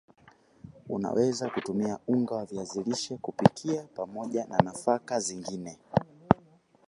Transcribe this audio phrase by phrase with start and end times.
[0.89, 5.79] unaweza kutumia unga wa viazi lishe kupikia pamoja na nafaka zungine